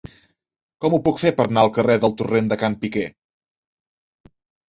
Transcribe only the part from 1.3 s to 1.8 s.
per anar al